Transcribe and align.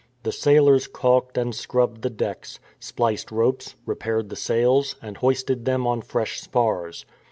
The 0.23 0.31
sailors 0.31 0.87
caulked 0.87 1.37
and 1.37 1.53
scrubbed 1.53 2.01
the 2.01 2.09
decks, 2.09 2.59
spliced 2.79 3.29
ropes, 3.31 3.75
repaired 3.85 4.29
the 4.29 4.35
sails, 4.35 4.95
and 4.99 5.17
hoisted 5.17 5.65
them 5.65 5.85
on 5.85 6.01
fresh 6.01 6.41
spars. 6.41 7.05